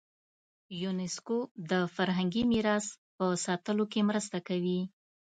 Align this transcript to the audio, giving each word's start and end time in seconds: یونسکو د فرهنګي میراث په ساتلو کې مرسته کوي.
یونسکو 0.81 1.37
د 1.71 1.73
فرهنګي 1.95 2.43
میراث 2.51 2.85
په 3.17 3.25
ساتلو 3.45 3.83
کې 3.91 4.01
مرسته 4.09 4.37
کوي. 4.47 4.79